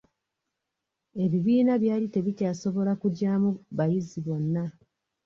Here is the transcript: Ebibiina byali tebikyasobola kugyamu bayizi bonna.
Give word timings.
Ebibiina 1.23 1.73
byali 1.83 2.07
tebikyasobola 2.13 2.91
kugyamu 3.01 3.49
bayizi 3.77 4.19
bonna. 4.25 4.65